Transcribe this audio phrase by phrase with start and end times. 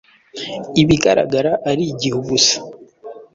[0.81, 2.55] ibigaragara ari igihu gusa